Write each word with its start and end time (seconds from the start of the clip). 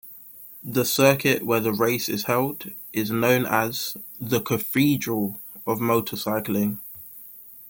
The 0.63 0.83
circuit 0.83 1.45
where 1.45 1.59
the 1.59 1.71
race 1.71 2.09
is 2.09 2.23
held 2.23 2.71
is 2.91 3.11
known 3.11 3.45
as 3.45 3.97
"The 4.19 4.41
Cathedral" 4.41 5.39
of 5.67 5.77
motorcycling. 5.77 6.79